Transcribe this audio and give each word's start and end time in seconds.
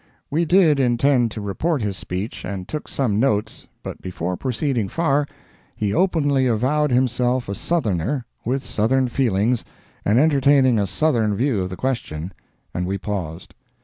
We 0.31 0.45
did 0.45 0.79
intend 0.79 1.29
to 1.29 1.41
report 1.41 1.83
his 1.83 1.95
speech, 1.95 2.43
and 2.43 2.67
took 2.67 2.87
some 2.87 3.19
notes, 3.19 3.67
but, 3.83 4.01
before 4.01 4.35
proceeding 4.35 4.89
far, 4.89 5.27
he 5.75 5.93
openly 5.93 6.47
avowed 6.47 6.89
himself 6.89 7.47
a 7.47 7.53
Southerner, 7.53 8.25
with 8.43 8.63
Southern 8.63 9.09
feelings, 9.09 9.63
and 10.03 10.17
entertaining 10.19 10.79
a 10.79 10.87
Southern 10.87 11.35
view 11.35 11.61
of 11.61 11.69
the 11.69 11.77
question, 11.77 12.33
and 12.73 12.87
we 12.87 12.97
paused. 12.97 13.53